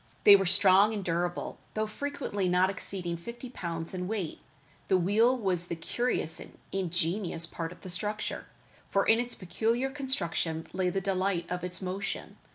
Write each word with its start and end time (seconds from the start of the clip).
They 0.23 0.35
were 0.35 0.47
strong 0.47 0.95
and 0.95 1.03
durable, 1.05 1.59
though 1.75 1.85
frequently 1.85 2.49
not 2.49 2.71
exceeding 2.71 3.17
fifty 3.17 3.51
pounds 3.51 3.93
in 3.93 4.07
weight. 4.07 4.39
The 4.87 4.97
wheel 4.97 5.37
was 5.37 5.67
the 5.67 5.75
curious 5.75 6.39
and 6.39 6.57
ingenious 6.71 7.45
part 7.45 7.71
of 7.71 7.81
the 7.81 7.89
structure, 7.91 8.47
for 8.89 9.05
in 9.05 9.19
its 9.19 9.35
peculiar 9.35 9.91
construction 9.91 10.65
lay 10.73 10.89
the 10.89 11.01
delight 11.01 11.45
of 11.51 11.63
its 11.63 11.83
motion. 11.83 12.37